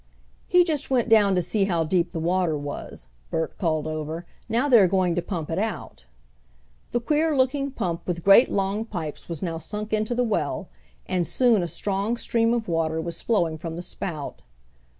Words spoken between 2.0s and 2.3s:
the